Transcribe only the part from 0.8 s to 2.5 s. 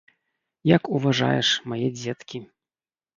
уважаеш, мае дзеткі.